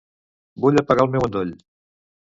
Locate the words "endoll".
1.29-1.55